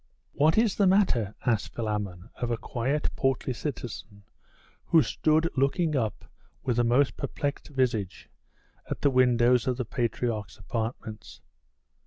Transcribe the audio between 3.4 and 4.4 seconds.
citizen,